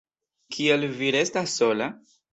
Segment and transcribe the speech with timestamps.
[0.55, 1.91] Kial vi restas sola?